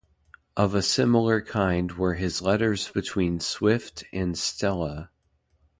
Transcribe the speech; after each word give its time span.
Of 0.57 0.73
a 0.73 0.81
similar 0.81 1.41
kind 1.43 1.91
were 1.91 2.15
his 2.15 2.41
letters 2.41 2.89
between 2.89 3.39
Swift 3.39 4.03
and 4.11 4.35
"Stella". 4.35 5.11